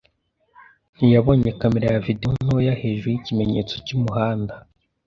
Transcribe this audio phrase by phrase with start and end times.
[0.95, 4.53] Ntiyabonye kamera ya videwo ntoya hejuru yikimenyetso cyumuhanda.